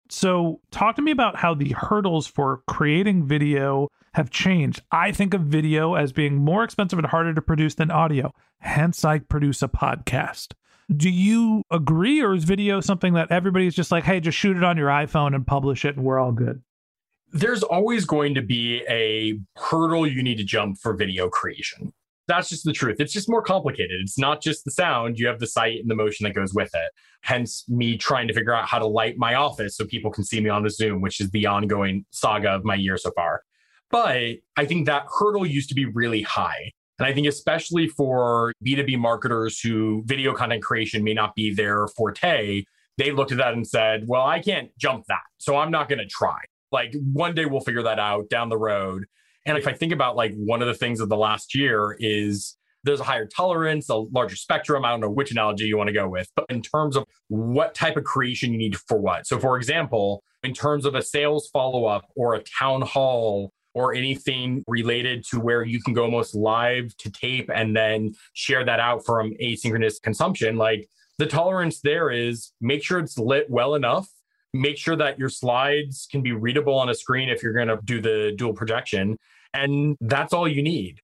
So, 0.09 0.59
talk 0.71 0.97
to 0.97 1.01
me 1.01 1.11
about 1.11 1.38
how 1.38 1.53
the 1.53 1.73
hurdles 1.77 2.27
for 2.27 2.63
creating 2.67 3.25
video 3.25 3.88
have 4.13 4.29
changed. 4.29 4.81
I 4.91 5.11
think 5.13 5.33
of 5.33 5.41
video 5.41 5.93
as 5.93 6.11
being 6.11 6.35
more 6.35 6.65
expensive 6.65 7.00
and 7.00 7.07
harder 7.07 7.33
to 7.33 7.41
produce 7.41 7.75
than 7.75 7.91
audio. 7.91 8.33
Hence, 8.59 9.05
I 9.05 9.19
produce 9.19 9.61
a 9.61 9.69
podcast. 9.69 10.47
Do 10.93 11.09
you 11.09 11.63
agree, 11.71 12.21
or 12.21 12.33
is 12.33 12.43
video 12.43 12.81
something 12.81 13.13
that 13.13 13.31
everybody's 13.31 13.73
just 13.73 13.91
like, 13.91 14.03
hey, 14.03 14.19
just 14.19 14.38
shoot 14.38 14.57
it 14.57 14.63
on 14.63 14.75
your 14.75 14.89
iPhone 14.89 15.33
and 15.33 15.47
publish 15.47 15.85
it 15.85 15.95
and 15.95 16.03
we're 16.03 16.19
all 16.19 16.33
good? 16.33 16.61
There's 17.33 17.63
always 17.63 18.05
going 18.05 18.35
to 18.35 18.41
be 18.41 18.83
a 18.89 19.39
hurdle 19.57 20.05
you 20.05 20.21
need 20.21 20.38
to 20.38 20.43
jump 20.43 20.77
for 20.77 20.93
video 20.93 21.29
creation. 21.29 21.93
That's 22.27 22.50
just 22.50 22.65
the 22.65 22.73
truth. 22.73 22.97
It's 23.00 23.13
just 23.13 23.29
more 23.29 23.41
complicated. 23.41 24.00
It's 24.01 24.19
not 24.19 24.41
just 24.41 24.63
the 24.65 24.71
sound, 24.71 25.17
you 25.17 25.27
have 25.27 25.39
the 25.39 25.47
sight 25.47 25.79
and 25.79 25.89
the 25.89 25.95
motion 25.95 26.25
that 26.25 26.35
goes 26.35 26.53
with 26.53 26.69
it. 26.73 26.91
Hence, 27.21 27.65
me 27.67 27.97
trying 27.97 28.27
to 28.27 28.33
figure 28.33 28.53
out 28.53 28.67
how 28.67 28.79
to 28.79 28.85
light 28.85 29.15
my 29.17 29.35
office 29.35 29.75
so 29.75 29.85
people 29.85 30.11
can 30.11 30.23
see 30.23 30.39
me 30.39 30.50
on 30.50 30.63
the 30.63 30.69
Zoom, 30.69 31.01
which 31.01 31.19
is 31.19 31.29
the 31.31 31.45
ongoing 31.45 32.05
saga 32.11 32.50
of 32.50 32.63
my 32.63 32.75
year 32.75 32.97
so 32.97 33.11
far. 33.15 33.43
But 33.89 34.38
I 34.57 34.65
think 34.65 34.85
that 34.85 35.05
hurdle 35.19 35.45
used 35.45 35.69
to 35.69 35.75
be 35.75 35.85
really 35.85 36.21
high. 36.21 36.71
And 37.00 37.07
I 37.07 37.13
think, 37.13 37.27
especially 37.27 37.88
for 37.88 38.53
B2B 38.65 39.00
marketers 39.00 39.59
who 39.59 40.03
video 40.05 40.33
content 40.33 40.63
creation 40.63 41.03
may 41.03 41.13
not 41.13 41.33
be 41.35 41.53
their 41.53 41.88
forte, 41.88 42.63
they 42.97 43.11
looked 43.11 43.31
at 43.31 43.39
that 43.39 43.53
and 43.53 43.65
said, 43.65 44.03
well, 44.07 44.25
I 44.25 44.39
can't 44.39 44.69
jump 44.77 45.05
that. 45.07 45.23
So 45.38 45.57
I'm 45.57 45.71
not 45.71 45.89
going 45.89 46.00
to 46.00 46.05
try. 46.05 46.38
Like 46.71 46.93
one 47.13 47.35
day 47.35 47.45
we'll 47.45 47.61
figure 47.61 47.83
that 47.83 47.99
out 47.99 48.29
down 48.29 48.49
the 48.49 48.57
road. 48.57 49.05
And 49.45 49.57
if 49.57 49.67
I 49.67 49.73
think 49.73 49.91
about 49.91 50.15
like 50.15 50.33
one 50.35 50.61
of 50.61 50.67
the 50.67 50.73
things 50.73 50.99
of 50.99 51.09
the 51.09 51.17
last 51.17 51.55
year 51.55 51.97
is 51.99 52.57
there's 52.83 52.99
a 52.99 53.03
higher 53.03 53.27
tolerance, 53.27 53.89
a 53.89 53.95
larger 53.95 54.35
spectrum. 54.35 54.85
I 54.85 54.89
don't 54.89 55.01
know 55.01 55.09
which 55.09 55.31
analogy 55.31 55.65
you 55.65 55.77
want 55.77 55.87
to 55.87 55.93
go 55.93 56.07
with, 56.09 56.29
but 56.35 56.45
in 56.49 56.61
terms 56.61 56.95
of 56.95 57.05
what 57.27 57.75
type 57.75 57.97
of 57.97 58.03
creation 58.03 58.51
you 58.51 58.57
need 58.57 58.77
for 58.77 58.97
what. 58.97 59.27
So, 59.27 59.39
for 59.39 59.57
example, 59.57 60.23
in 60.43 60.53
terms 60.53 60.85
of 60.85 60.95
a 60.95 61.01
sales 61.01 61.49
follow 61.53 61.85
up 61.85 62.05
or 62.15 62.35
a 62.35 62.43
town 62.59 62.81
hall 62.81 63.51
or 63.73 63.93
anything 63.93 64.63
related 64.67 65.23
to 65.25 65.39
where 65.39 65.63
you 65.63 65.81
can 65.81 65.93
go 65.93 66.03
almost 66.03 66.35
live 66.35 66.95
to 66.97 67.09
tape 67.11 67.49
and 67.53 67.75
then 67.75 68.13
share 68.33 68.65
that 68.65 68.79
out 68.79 69.05
from 69.05 69.33
asynchronous 69.41 70.01
consumption, 70.01 70.57
like 70.57 70.87
the 71.19 71.25
tolerance 71.25 71.81
there 71.81 72.09
is 72.09 72.51
make 72.59 72.83
sure 72.83 72.99
it's 72.99 73.17
lit 73.17 73.49
well 73.49 73.75
enough. 73.75 74.07
Make 74.53 74.77
sure 74.77 74.96
that 74.96 75.17
your 75.17 75.29
slides 75.29 76.08
can 76.12 76.22
be 76.22 76.31
readable 76.31 76.77
on 76.77 76.89
a 76.89 76.96
screen 76.96 77.29
if 77.29 77.41
you're 77.41 77.53
going 77.53 77.70
to 77.70 77.79
do 77.84 78.01
the 78.01 78.34
dual 78.36 78.53
projection. 78.53 79.17
And 79.53 79.98
that's 80.01 80.34
all 80.34 80.48
you 80.48 80.62
need. 80.62 81.00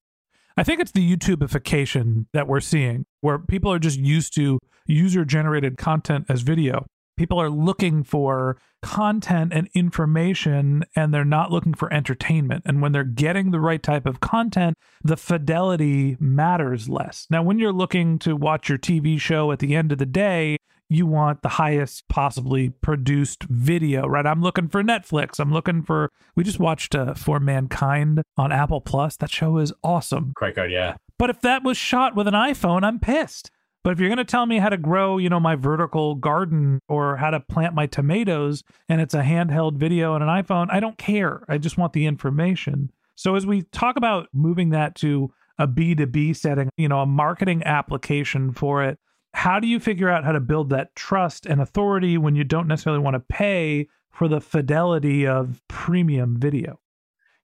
I 0.58 0.64
think 0.64 0.80
it's 0.82 0.92
the 0.92 1.16
YouTubeification 1.16 2.26
that 2.34 2.48
we're 2.48 2.62
seeing, 2.62 3.06
where 3.22 3.38
people 3.38 3.72
are 3.72 3.80
just 3.80 4.00
used 4.00 4.34
to 4.36 4.60
user 4.88 5.24
generated 5.24 5.78
content 5.78 6.26
as 6.30 6.42
video 6.42 6.86
people 7.18 7.42
are 7.42 7.50
looking 7.50 8.04
for 8.04 8.58
content 8.84 9.52
and 9.54 9.68
information 9.74 10.86
and 10.96 11.14
they're 11.14 11.26
not 11.26 11.52
looking 11.52 11.74
for 11.74 11.92
entertainment. 11.92 12.62
And 12.66 12.82
when 12.82 12.92
they're 12.92 13.04
getting 13.04 13.52
the 13.52 13.60
right 13.60 13.82
type 13.82 14.06
of 14.06 14.20
content, 14.20 14.76
the 15.04 15.18
fidelity 15.18 16.16
matters 16.20 16.88
less. 16.88 17.26
Now, 17.30 17.42
when 17.42 17.60
you're 17.60 17.74
looking 17.74 18.20
to 18.20 18.36
watch 18.36 18.70
your 18.70 18.78
TV 18.78 19.20
show 19.20 19.52
at 19.52 19.60
the 19.60 19.76
end 19.76 19.92
of 19.92 19.98
the 19.98 20.06
day, 20.06 20.58
you 20.90 21.06
want 21.06 21.42
the 21.42 21.50
highest 21.50 22.08
possibly 22.08 22.70
produced 22.70 23.44
video, 23.44 24.08
right? 24.08 24.26
I'm 24.26 24.42
looking 24.42 24.70
for 24.70 24.84
Netflix. 24.84 25.40
I'm 25.40 25.52
looking 25.52 25.84
for. 25.84 26.10
We 26.36 26.44
just 26.44 26.60
watched 26.60 26.96
uh, 26.96 27.14
For 27.14 27.40
Mankind 27.40 28.22
on 28.38 28.52
Apple 28.52 28.82
Plus. 28.82 29.18
That 29.18 29.30
show 29.30 29.58
is 29.58 29.74
awesome. 29.84 30.34
Quite 30.36 30.56
good, 30.56 30.72
yeah. 30.72 30.96
But 31.18 31.30
if 31.30 31.42
that 31.42 31.64
was 31.64 31.78
shot 31.78 32.16
with 32.16 32.28
an 32.28 32.34
iPhone, 32.34 32.84
I'm 32.84 33.00
pissed. 33.00 33.52
But 33.84 33.94
if 33.94 34.00
you're 34.00 34.10
going 34.10 34.18
to 34.18 34.26
tell 34.26 34.46
me 34.46 34.60
how 34.60 34.70
to 34.70 34.78
grow, 34.78 35.18
you 35.18 35.30
know, 35.30 35.40
my 35.40 35.56
vertical 35.56 36.16
garden 36.16 36.80
or 36.90 37.16
how 37.18 37.30
to 37.30 37.40
plant 37.40 37.74
my 37.74 37.86
tomatoes 37.86 38.64
and 38.90 39.00
it's 39.00 39.14
a 39.14 39.22
handheld 39.22 39.78
video 39.78 40.14
and 40.14 40.24
an 40.24 40.30
iPhone, 40.30 40.68
I 40.70 40.80
don't 40.80 40.98
care. 40.98 41.44
I 41.48 41.58
just 41.58 41.78
want 41.78 41.94
the 41.94 42.06
information. 42.06 42.92
So 43.16 43.36
as 43.36 43.46
we 43.46 43.62
talk 43.64 43.96
about 43.96 44.28
moving 44.34 44.72
that 44.72 44.96
to 44.96 45.32
a 45.58 45.68
B2B 45.68 46.36
setting, 46.36 46.70
you 46.78 46.90
know, 46.90 47.00
a 47.00 47.06
marketing 47.06 47.64
application 47.64 48.52
for 48.52 48.84
it, 48.84 49.00
how 49.38 49.60
do 49.60 49.68
you 49.68 49.80
figure 49.80 50.10
out 50.10 50.24
how 50.24 50.32
to 50.32 50.40
build 50.40 50.72
that 50.72 50.96
trust 50.96 51.46
and 51.46 51.62
authority 51.62 52.18
when 52.18 52.36
you 52.36 52.44
don't 52.44 52.68
necessarily 52.68 53.02
want 53.02 53.14
to 53.14 53.20
pay 53.20 53.88
for 54.10 54.28
the 54.28 54.42
fidelity 54.42 55.28
of 55.28 55.62
premium 55.68 56.40
video? 56.40 56.80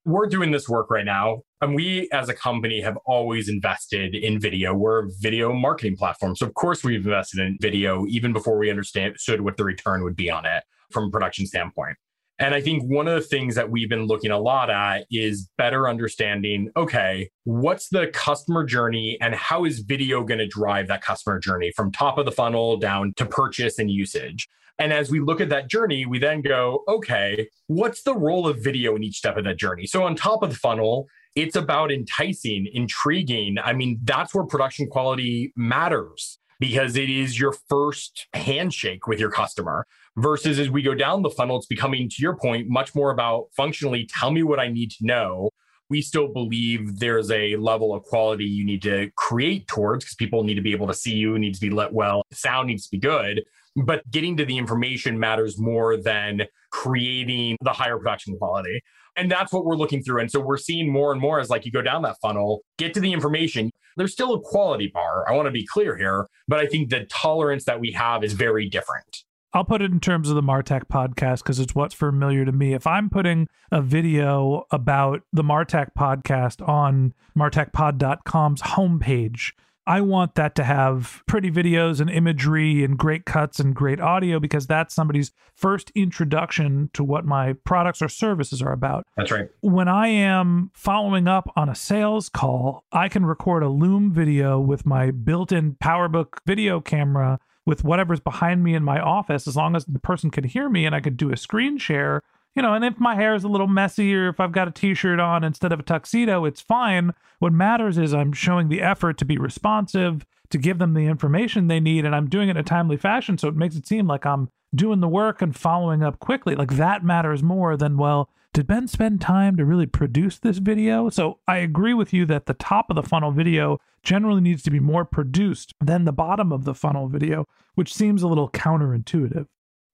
we're 0.06 0.28
doing 0.28 0.52
this 0.52 0.68
work 0.68 0.90
right 0.90 1.06
now. 1.06 1.42
And 1.62 1.76
we 1.76 2.10
as 2.12 2.28
a 2.28 2.34
company 2.34 2.82
have 2.82 2.98
always 3.06 3.48
invested 3.48 4.16
in 4.16 4.40
video. 4.40 4.74
We're 4.74 5.06
a 5.06 5.10
video 5.20 5.54
marketing 5.54 5.96
platform. 5.96 6.36
So 6.36 6.46
of 6.46 6.54
course 6.56 6.84
we've 6.84 7.06
invested 7.06 7.40
in 7.40 7.58
video 7.62 8.06
even 8.08 8.34
before 8.34 8.58
we 8.58 8.70
understood 8.70 9.42
what 9.42 9.58
the 9.58 9.64
return 9.64 10.04
would 10.04 10.16
be 10.16 10.30
on 10.30 10.46
it 10.46 10.64
from 10.92 11.06
a 11.06 11.10
production 11.10 11.48
standpoint. 11.48 11.98
And 12.40 12.56
I 12.56 12.62
think 12.62 12.84
one 12.84 13.08
of 13.08 13.16
the 13.16 13.22
things 13.28 13.56
that 13.56 13.70
we've 13.70 13.90
been 13.90 14.08
looking 14.08 14.32
a 14.32 14.40
lot 14.40 14.70
at 14.70 15.06
is 15.12 15.50
better 15.58 15.88
understanding 15.88 16.70
okay, 16.76 17.30
what's 17.44 17.90
the 17.90 18.08
customer 18.08 18.66
journey 18.66 19.18
and 19.22 19.36
how 19.36 19.66
is 19.66 19.80
video 19.80 20.24
going 20.24 20.40
to 20.40 20.48
drive 20.48 20.88
that 20.88 21.04
customer 21.04 21.40
journey 21.40 21.72
from 21.76 21.92
top 21.92 22.18
of 22.18 22.26
the 22.26 22.32
funnel 22.32 22.78
down 22.78 23.14
to 23.18 23.26
purchase 23.26 23.78
and 23.80 23.92
usage? 23.92 24.48
And 24.80 24.92
as 24.92 25.12
we 25.12 25.20
look 25.20 25.40
at 25.40 25.50
that 25.50 25.70
journey, 25.70 26.06
we 26.06 26.18
then 26.18 26.42
go, 26.42 26.84
okay, 26.88 27.48
what's 27.68 28.02
the 28.02 28.16
role 28.16 28.48
of 28.48 28.64
video 28.64 28.96
in 28.96 29.04
each 29.04 29.18
step 29.18 29.38
of 29.38 29.44
that 29.44 29.58
journey? 29.58 29.86
So 29.86 30.04
on 30.04 30.16
top 30.16 30.42
of 30.42 30.50
the 30.50 30.56
funnel, 30.56 31.08
it's 31.36 31.56
about 31.56 31.92
enticing, 31.92 32.68
intriguing. 32.74 33.58
I 33.64 33.74
mean, 33.74 34.00
that's 34.04 34.34
where 34.34 34.46
production 34.46 34.88
quality 34.88 35.54
matters 35.56 36.40
because 36.60 36.96
it 36.96 37.10
is 37.10 37.40
your 37.40 37.54
first 37.70 38.28
handshake 38.34 39.08
with 39.08 39.20
your 39.20 39.32
customer. 39.32 39.86
Versus 40.18 40.60
as 40.60 40.70
we 40.70 40.84
go 40.84 40.94
down 40.94 41.24
the 41.24 41.30
funnel, 41.30 41.58
it's 41.58 41.66
becoming, 41.66 42.08
to 42.08 42.16
your 42.20 42.36
point, 42.38 42.68
much 42.70 42.94
more 42.94 43.12
about 43.12 43.46
functionally 43.58 44.08
tell 44.20 44.32
me 44.32 44.44
what 44.44 44.60
I 44.60 44.68
need 44.68 44.92
to 44.92 45.06
know. 45.06 45.50
We 45.90 46.02
still 46.02 46.28
believe 46.28 47.00
there's 47.00 47.32
a 47.32 47.56
level 47.58 47.94
of 47.94 48.04
quality 48.04 48.46
you 48.46 48.66
need 48.66 48.82
to 48.84 49.10
create 49.18 49.68
towards 49.68 50.06
because 50.06 50.16
people 50.16 50.44
need 50.44 50.56
to 50.56 50.62
be 50.62 50.72
able 50.72 50.88
to 50.88 50.94
see 50.94 51.14
you, 51.14 51.38
need 51.38 51.56
to 51.56 51.62
be 51.62 51.70
lit 51.70 51.94
well, 51.94 52.24
sound 52.32 52.68
needs 52.68 52.86
to 52.86 52.92
be 52.92 53.00
good 53.00 53.42
but 53.76 54.10
getting 54.12 54.38
to 54.38 54.46
the 54.46 54.58
information 54.58 55.20
matters 55.20 55.60
more 55.60 55.98
than 55.98 56.44
creating 56.72 57.58
the 57.62 57.72
higher 57.72 57.98
production 57.98 58.38
quality. 58.38 58.82
And 59.16 59.32
that's 59.32 59.54
what 59.54 59.66
we're 59.66 59.76
looking 59.76 60.04
through. 60.04 60.22
And 60.22 60.32
so 60.32 60.40
we're 60.40 60.58
seeing 60.58 60.92
more 60.92 61.12
and 61.12 61.22
more 61.22 61.40
as 61.40 61.50
like 61.50 61.66
you 61.66 61.72
go 61.72 61.82
down 61.82 62.02
that 62.04 62.18
funnel, 62.22 62.62
get 62.78 62.94
to 62.96 63.00
the 63.00 63.14
information. 63.14 63.72
There's 63.96 64.12
still 64.12 64.34
a 64.34 64.42
quality 64.42 64.90
bar. 64.92 65.30
I 65.30 65.34
want 65.34 65.46
to 65.48 65.52
be 65.52 65.66
clear 65.66 65.96
here, 65.98 66.28
but 66.48 66.60
I 66.60 66.66
think 66.66 66.90
the 66.90 67.06
tolerance 67.06 67.66
that 67.66 67.80
we 67.80 67.92
have 67.92 68.24
is 68.24 68.34
very 68.34 68.68
different. 68.68 69.24
I'll 69.56 69.64
put 69.64 69.84
it 69.84 69.92
in 69.92 70.00
terms 70.00 70.30
of 70.30 70.36
the 70.36 70.42
Martech 70.42 70.88
podcast 70.88 71.44
because 71.44 71.60
it's 71.60 71.76
what's 71.76 71.94
familiar 71.94 72.44
to 72.44 72.52
me. 72.52 72.74
If 72.74 72.88
I'm 72.88 73.08
putting 73.08 73.48
a 73.72 73.82
video 73.82 74.66
about 74.72 75.22
the 75.32 75.44
Martech 75.44 75.90
podcast 75.98 76.68
on 76.68 77.14
martechpod.com's 77.38 78.64
homepage, 78.64 79.52
I 79.86 80.02
want 80.02 80.34
that 80.36 80.56
to 80.56 80.64
have 80.64 81.22
pretty 81.28 81.52
videos 81.52 82.00
and 82.00 82.10
imagery 82.10 82.84
and 82.84 82.98
great 82.98 83.26
cuts 83.26 83.60
and 83.60 83.76
great 83.76 84.00
audio 84.00 84.40
because 84.40 84.66
that's 84.66 84.96
somebody's 84.96 85.32
first 85.54 85.92
introduction 85.94 86.90
to 86.94 87.04
what 87.04 87.24
my 87.26 87.54
products 87.64 88.02
or 88.02 88.10
services 88.10 88.60
are 88.60 88.72
about. 88.72 89.06
That's 89.18 89.30
right. 89.30 89.50
When 89.62 89.88
I 89.88 90.08
am 90.08 90.72
following 90.74 91.28
up 91.28 91.52
on 91.56 91.70
a 91.70 91.76
sales 91.76 92.28
call, 92.28 92.86
I 92.92 93.08
can 93.08 93.24
record 93.24 93.62
a 93.62 93.70
Loom 93.70 94.12
video 94.12 94.60
with 94.60 94.84
my 94.86 95.12
built 95.12 95.52
in 95.52 95.76
PowerBook 95.76 96.40
video 96.48 96.82
camera 96.82 97.40
with 97.66 97.84
whatever's 97.84 98.20
behind 98.20 98.64
me 98.64 98.76
in 98.76 98.84
my 98.84 99.00
office 99.00 99.48
as 99.48 99.56
long 99.56 99.76
as 99.76 99.86
the 99.86 100.00
person 100.00 100.30
can 100.30 100.44
hear 100.44 100.70
me 100.70 100.86
and 100.86 100.94
I 100.94 101.00
could 101.00 101.18
do 101.18 101.32
a 101.32 101.38
screen 101.38 101.78
share 101.78 102.22
you 102.56 102.62
know, 102.62 102.74
and 102.74 102.86
if 102.86 103.00
my 103.00 103.16
hair 103.16 103.34
is 103.34 103.44
a 103.44 103.48
little 103.48 103.68
messy 103.68 104.14
or 104.16 104.30
if 104.30 104.40
I've 104.40 104.52
got 104.52 104.68
a 104.68 104.72
t 104.72 104.94
shirt 104.94 105.20
on 105.20 105.44
instead 105.44 105.72
of 105.72 105.80
a 105.80 105.84
tuxedo, 105.84 106.46
it's 106.46 106.62
fine. 106.62 107.14
What 107.40 107.54
matters 107.54 107.98
is 107.98 108.14
I'm 108.14 108.32
showing 108.32 108.70
the 108.70 108.82
effort 108.82 109.18
to 109.20 109.26
be 109.26 109.38
responsive, 109.38 110.26
to 110.50 110.58
give 110.58 110.78
them 110.78 110.94
the 110.94 111.08
information 111.08 111.68
they 111.68 111.80
need, 111.80 112.06
and 112.06 112.16
I'm 112.16 112.30
doing 112.30 112.50
it 112.50 112.52
in 112.52 112.58
a 112.58 112.64
timely 112.64 112.98
fashion. 112.98 113.38
So 113.38 113.48
it 113.48 113.56
makes 113.56 113.76
it 113.76 113.88
seem 113.88 114.08
like 114.08 114.26
I'm 114.26 114.50
doing 114.74 115.00
the 115.00 115.08
work 115.08 115.42
and 115.42 115.56
following 115.56 116.04
up 116.04 116.20
quickly. 116.20 116.56
Like 116.56 116.76
that 116.76 117.04
matters 117.04 117.42
more 117.42 117.76
than, 117.76 117.98
well, 117.98 118.30
did 118.54 118.68
Ben 118.68 118.88
spend 118.88 119.20
time 119.20 119.58
to 119.58 119.66
really 119.66 119.88
produce 119.88 120.38
this 120.38 120.60
video? 120.60 121.10
So 121.10 121.40
I 121.48 121.58
agree 121.58 121.96
with 121.96 122.14
you 122.14 122.26
that 122.28 122.46
the 122.46 122.54
top 122.54 122.90
of 122.90 122.96
the 122.96 123.02
funnel 123.02 123.32
video 123.32 123.80
generally 124.04 124.42
needs 124.42 124.62
to 124.64 124.72
be 124.72 124.80
more 124.80 125.06
produced 125.06 125.74
than 125.82 126.06
the 126.06 126.12
bottom 126.12 126.52
of 126.52 126.64
the 126.64 126.76
funnel 126.76 127.08
video, 127.08 127.48
which 127.74 127.94
seems 127.94 128.22
a 128.22 128.28
little 128.28 128.50
counterintuitive. 128.50 129.48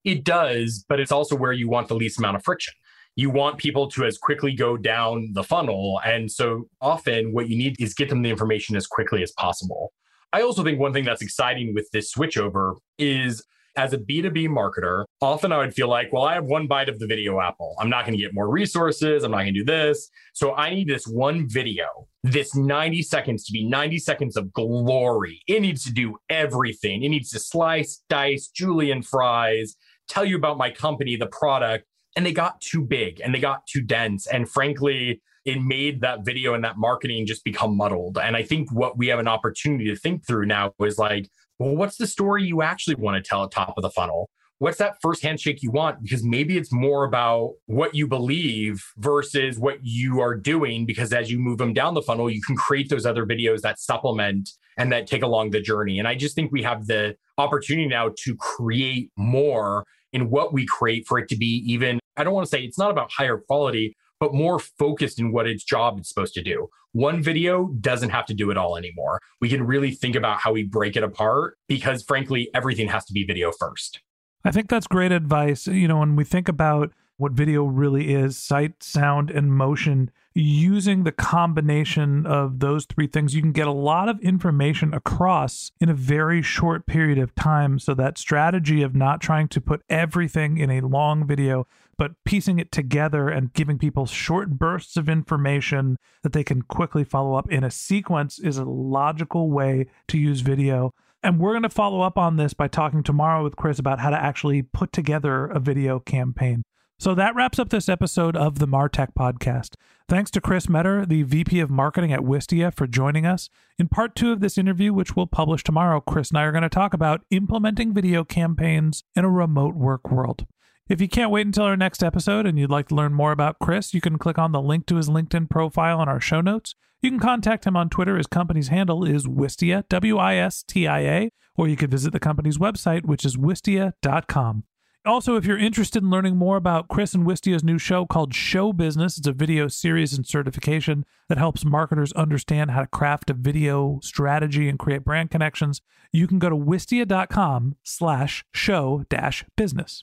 It 0.04 0.24
does, 0.24 0.84
but 0.88 1.00
it's 1.00 1.12
also 1.12 1.36
where 1.36 1.52
you 1.52 1.68
want 1.68 1.88
the 1.88 1.94
least 1.94 2.18
amount 2.18 2.36
of 2.36 2.44
friction. 2.44 2.74
You 3.16 3.30
want 3.30 3.58
people 3.58 3.90
to 3.92 4.04
as 4.04 4.18
quickly 4.18 4.54
go 4.54 4.76
down 4.76 5.30
the 5.32 5.42
funnel. 5.42 6.00
And 6.04 6.30
so 6.30 6.68
often 6.80 7.32
what 7.32 7.48
you 7.48 7.56
need 7.56 7.80
is 7.80 7.94
get 7.94 8.10
them 8.10 8.22
the 8.22 8.30
information 8.30 8.76
as 8.76 8.86
quickly 8.86 9.22
as 9.22 9.32
possible. 9.32 9.92
I 10.32 10.42
also 10.42 10.62
think 10.62 10.78
one 10.78 10.92
thing 10.92 11.04
that's 11.04 11.22
exciting 11.22 11.74
with 11.74 11.88
this 11.92 12.12
switchover 12.14 12.76
is 12.98 13.42
as 13.76 13.92
a 13.92 13.98
B2B 13.98 14.48
marketer, 14.48 15.04
often 15.20 15.52
I 15.52 15.58
would 15.58 15.74
feel 15.74 15.88
like, 15.88 16.12
well, 16.12 16.24
I 16.24 16.34
have 16.34 16.44
one 16.44 16.66
bite 16.66 16.88
of 16.88 16.98
the 16.98 17.06
video 17.06 17.40
apple. 17.40 17.74
I'm 17.78 17.88
not 17.88 18.04
going 18.04 18.16
to 18.16 18.22
get 18.22 18.34
more 18.34 18.48
resources. 18.48 19.22
I'm 19.22 19.30
not 19.30 19.38
going 19.38 19.54
to 19.54 19.60
do 19.60 19.64
this. 19.64 20.08
So 20.34 20.54
I 20.54 20.70
need 20.74 20.88
this 20.88 21.06
one 21.06 21.48
video, 21.48 21.86
this 22.22 22.54
90 22.54 23.02
seconds 23.02 23.44
to 23.46 23.52
be 23.52 23.64
90 23.64 23.98
seconds 23.98 24.36
of 24.36 24.52
glory. 24.52 25.42
It 25.46 25.60
needs 25.60 25.84
to 25.84 25.92
do 25.92 26.16
everything. 26.28 27.04
It 27.04 27.08
needs 27.08 27.30
to 27.30 27.38
slice, 27.38 28.02
dice, 28.08 28.48
julienne 28.48 29.02
fries, 29.02 29.76
tell 30.08 30.24
you 30.24 30.36
about 30.36 30.58
my 30.58 30.70
company, 30.70 31.16
the 31.16 31.26
product. 31.26 31.84
And 32.16 32.26
they 32.26 32.32
got 32.32 32.60
too 32.60 32.82
big 32.82 33.20
and 33.20 33.32
they 33.32 33.38
got 33.38 33.66
too 33.68 33.82
dense. 33.82 34.26
And 34.26 34.48
frankly, 34.48 35.22
it 35.44 35.62
made 35.62 36.00
that 36.00 36.24
video 36.24 36.54
and 36.54 36.64
that 36.64 36.76
marketing 36.76 37.24
just 37.24 37.44
become 37.44 37.76
muddled. 37.76 38.18
And 38.18 38.36
I 38.36 38.42
think 38.42 38.70
what 38.72 38.98
we 38.98 39.06
have 39.06 39.20
an 39.20 39.28
opportunity 39.28 39.86
to 39.86 39.96
think 39.96 40.26
through 40.26 40.46
now 40.46 40.72
is 40.80 40.98
like, 40.98 41.28
well, 41.60 41.76
what's 41.76 41.96
the 41.96 42.06
story 42.06 42.42
you 42.42 42.62
actually 42.62 42.94
want 42.94 43.22
to 43.22 43.28
tell 43.28 43.44
at 43.44 43.50
top 43.50 43.74
of 43.76 43.82
the 43.82 43.90
funnel? 43.90 44.30
What's 44.60 44.78
that 44.78 44.96
first 45.02 45.22
handshake 45.22 45.62
you 45.62 45.70
want? 45.70 46.02
Because 46.02 46.24
maybe 46.24 46.56
it's 46.56 46.72
more 46.72 47.04
about 47.04 47.52
what 47.66 47.94
you 47.94 48.06
believe 48.06 48.82
versus 48.96 49.58
what 49.58 49.78
you 49.82 50.20
are 50.20 50.34
doing. 50.34 50.86
Because 50.86 51.12
as 51.12 51.30
you 51.30 51.38
move 51.38 51.58
them 51.58 51.74
down 51.74 51.92
the 51.92 52.02
funnel, 52.02 52.30
you 52.30 52.40
can 52.40 52.56
create 52.56 52.88
those 52.88 53.04
other 53.04 53.26
videos 53.26 53.60
that 53.60 53.78
supplement 53.78 54.50
and 54.78 54.90
that 54.90 55.06
take 55.06 55.22
along 55.22 55.50
the 55.50 55.60
journey. 55.60 55.98
And 55.98 56.08
I 56.08 56.14
just 56.14 56.34
think 56.34 56.50
we 56.50 56.62
have 56.62 56.86
the 56.86 57.14
opportunity 57.36 57.88
now 57.88 58.12
to 58.24 58.36
create 58.36 59.10
more 59.16 59.84
in 60.14 60.30
what 60.30 60.54
we 60.54 60.66
create 60.66 61.06
for 61.06 61.18
it 61.18 61.28
to 61.28 61.36
be 61.36 61.62
even, 61.66 62.00
I 62.16 62.24
don't 62.24 62.34
want 62.34 62.46
to 62.46 62.50
say 62.50 62.62
it's 62.62 62.78
not 62.78 62.90
about 62.90 63.10
higher 63.12 63.36
quality, 63.36 63.96
but 64.20 64.34
more 64.34 64.58
focused 64.58 65.18
in 65.18 65.32
what 65.32 65.48
its 65.48 65.64
job 65.64 65.98
is 65.98 66.08
supposed 66.08 66.34
to 66.34 66.42
do. 66.42 66.68
One 66.92 67.22
video 67.22 67.68
doesn't 67.80 68.10
have 68.10 68.26
to 68.26 68.34
do 68.34 68.50
it 68.50 68.56
all 68.56 68.76
anymore. 68.76 69.20
We 69.40 69.48
can 69.48 69.66
really 69.66 69.92
think 69.92 70.14
about 70.14 70.40
how 70.40 70.52
we 70.52 70.62
break 70.62 70.96
it 70.96 71.02
apart 71.02 71.56
because, 71.66 72.02
frankly, 72.02 72.50
everything 72.54 72.88
has 72.88 73.04
to 73.06 73.12
be 73.12 73.24
video 73.24 73.50
first. 73.50 74.00
I 74.44 74.50
think 74.50 74.68
that's 74.68 74.86
great 74.86 75.12
advice. 75.12 75.66
You 75.66 75.88
know, 75.88 75.98
when 75.98 76.16
we 76.16 76.24
think 76.24 76.48
about 76.48 76.92
what 77.16 77.32
video 77.32 77.64
really 77.64 78.14
is 78.14 78.38
sight, 78.38 78.82
sound, 78.82 79.30
and 79.30 79.52
motion, 79.52 80.10
using 80.32 81.04
the 81.04 81.12
combination 81.12 82.24
of 82.24 82.60
those 82.60 82.86
three 82.86 83.06
things, 83.06 83.34
you 83.34 83.42
can 83.42 83.52
get 83.52 83.66
a 83.66 83.72
lot 83.72 84.08
of 84.08 84.18
information 84.20 84.94
across 84.94 85.70
in 85.80 85.90
a 85.90 85.94
very 85.94 86.40
short 86.40 86.86
period 86.86 87.18
of 87.18 87.34
time. 87.34 87.78
So, 87.78 87.92
that 87.94 88.16
strategy 88.16 88.82
of 88.82 88.94
not 88.94 89.20
trying 89.20 89.48
to 89.48 89.60
put 89.60 89.82
everything 89.90 90.56
in 90.56 90.70
a 90.70 90.80
long 90.80 91.26
video, 91.26 91.66
but 92.00 92.12
piecing 92.24 92.58
it 92.58 92.72
together 92.72 93.28
and 93.28 93.52
giving 93.52 93.76
people 93.76 94.06
short 94.06 94.48
bursts 94.58 94.96
of 94.96 95.06
information 95.06 95.98
that 96.22 96.32
they 96.32 96.42
can 96.42 96.62
quickly 96.62 97.04
follow 97.04 97.34
up 97.34 97.52
in 97.52 97.62
a 97.62 97.70
sequence 97.70 98.38
is 98.38 98.56
a 98.56 98.64
logical 98.64 99.50
way 99.50 99.84
to 100.08 100.16
use 100.16 100.40
video. 100.40 100.94
And 101.22 101.38
we're 101.38 101.52
going 101.52 101.62
to 101.62 101.68
follow 101.68 102.00
up 102.00 102.16
on 102.16 102.36
this 102.36 102.54
by 102.54 102.68
talking 102.68 103.02
tomorrow 103.02 103.44
with 103.44 103.54
Chris 103.54 103.78
about 103.78 104.00
how 104.00 104.08
to 104.08 104.16
actually 104.16 104.62
put 104.62 104.94
together 104.94 105.44
a 105.44 105.60
video 105.60 106.00
campaign. 106.00 106.62
So 106.98 107.14
that 107.16 107.34
wraps 107.34 107.58
up 107.58 107.68
this 107.68 107.90
episode 107.90 108.34
of 108.34 108.60
the 108.60 108.68
Martech 108.68 109.08
podcast. 109.12 109.74
Thanks 110.08 110.30
to 110.30 110.40
Chris 110.40 110.70
Meador, 110.70 111.04
the 111.04 111.24
VP 111.24 111.60
of 111.60 111.68
Marketing 111.68 112.14
at 112.14 112.20
Wistia, 112.20 112.72
for 112.74 112.86
joining 112.86 113.26
us. 113.26 113.50
In 113.78 113.88
part 113.88 114.16
two 114.16 114.32
of 114.32 114.40
this 114.40 114.56
interview, 114.56 114.94
which 114.94 115.16
we'll 115.16 115.26
publish 115.26 115.62
tomorrow, 115.62 116.00
Chris 116.00 116.30
and 116.30 116.38
I 116.38 116.44
are 116.44 116.52
going 116.52 116.62
to 116.62 116.70
talk 116.70 116.94
about 116.94 117.26
implementing 117.30 117.92
video 117.92 118.24
campaigns 118.24 119.04
in 119.14 119.26
a 119.26 119.30
remote 119.30 119.74
work 119.74 120.10
world. 120.10 120.46
If 120.90 121.00
you 121.00 121.06
can't 121.06 121.30
wait 121.30 121.46
until 121.46 121.66
our 121.66 121.76
next 121.76 122.02
episode 122.02 122.46
and 122.46 122.58
you'd 122.58 122.68
like 122.68 122.88
to 122.88 122.96
learn 122.96 123.14
more 123.14 123.30
about 123.30 123.60
Chris, 123.60 123.94
you 123.94 124.00
can 124.00 124.18
click 124.18 124.38
on 124.38 124.50
the 124.50 124.60
link 124.60 124.86
to 124.86 124.96
his 124.96 125.08
LinkedIn 125.08 125.48
profile 125.48 126.02
in 126.02 126.08
our 126.08 126.20
show 126.20 126.40
notes. 126.40 126.74
You 127.00 127.10
can 127.10 127.20
contact 127.20 127.64
him 127.64 127.76
on 127.76 127.90
Twitter. 127.90 128.16
His 128.16 128.26
company's 128.26 128.68
handle 128.68 129.04
is 129.04 129.24
Wistia, 129.24 129.88
W 129.88 130.18
I 130.18 130.34
S 130.34 130.64
T 130.66 130.88
I 130.88 130.98
A, 131.02 131.30
or 131.56 131.68
you 131.68 131.76
could 131.76 131.92
visit 131.92 132.12
the 132.12 132.18
company's 132.18 132.58
website, 132.58 133.06
which 133.06 133.24
is 133.24 133.36
wistia.com. 133.36 134.64
Also, 135.06 135.36
if 135.36 135.44
you're 135.44 135.56
interested 135.56 136.02
in 136.02 136.10
learning 136.10 136.36
more 136.36 136.56
about 136.56 136.88
Chris 136.88 137.14
and 137.14 137.24
Wistia's 137.24 137.62
new 137.62 137.78
show 137.78 138.04
called 138.04 138.34
Show 138.34 138.72
Business, 138.72 139.16
it's 139.16 139.28
a 139.28 139.32
video 139.32 139.68
series 139.68 140.12
and 140.12 140.26
certification 140.26 141.06
that 141.28 141.38
helps 141.38 141.64
marketers 141.64 142.12
understand 142.14 142.72
how 142.72 142.80
to 142.80 142.88
craft 142.88 143.30
a 143.30 143.34
video 143.34 144.00
strategy 144.02 144.68
and 144.68 144.76
create 144.76 145.04
brand 145.04 145.30
connections. 145.30 145.82
You 146.10 146.26
can 146.26 146.40
go 146.40 146.48
to 146.48 146.56
wistia.com 146.56 147.76
slash 147.84 148.44
show 148.52 149.04
dash 149.08 149.44
business. 149.56 150.02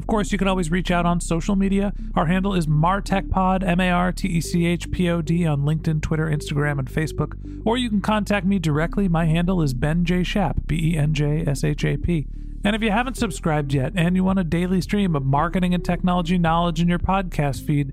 Of 0.00 0.06
course, 0.06 0.32
you 0.32 0.38
can 0.38 0.48
always 0.48 0.70
reach 0.70 0.90
out 0.90 1.04
on 1.04 1.20
social 1.20 1.56
media. 1.56 1.92
Our 2.14 2.24
handle 2.24 2.54
is 2.54 2.66
MarTechPod, 2.66 3.62
M 3.62 3.80
A 3.80 3.90
R 3.90 4.12
T 4.12 4.28
E 4.28 4.40
C 4.40 4.64
H 4.64 4.90
P 4.90 5.10
O 5.10 5.20
D, 5.20 5.44
on 5.44 5.60
LinkedIn, 5.60 6.00
Twitter, 6.00 6.24
Instagram, 6.24 6.78
and 6.78 6.90
Facebook. 6.90 7.34
Or 7.66 7.76
you 7.76 7.90
can 7.90 8.00
contact 8.00 8.46
me 8.46 8.58
directly. 8.58 9.08
My 9.08 9.26
handle 9.26 9.60
is 9.60 9.74
Ben 9.74 10.06
J. 10.06 10.22
Shap, 10.22 10.56
B 10.66 10.94
E 10.94 10.96
N 10.96 11.12
J 11.12 11.44
S 11.46 11.62
H 11.62 11.84
A 11.84 11.98
P. 11.98 12.26
And 12.64 12.74
if 12.74 12.82
you 12.82 12.90
haven't 12.90 13.18
subscribed 13.18 13.74
yet 13.74 13.92
and 13.94 14.16
you 14.16 14.24
want 14.24 14.38
a 14.38 14.44
daily 14.44 14.80
stream 14.80 15.14
of 15.14 15.22
marketing 15.22 15.74
and 15.74 15.84
technology 15.84 16.38
knowledge 16.38 16.80
in 16.80 16.88
your 16.88 16.98
podcast 16.98 17.66
feed, 17.66 17.92